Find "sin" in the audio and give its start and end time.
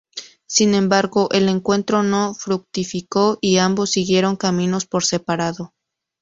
0.47-0.73